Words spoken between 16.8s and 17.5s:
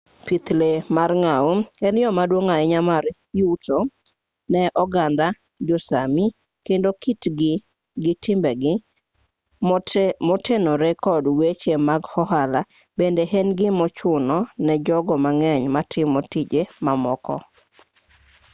mamoko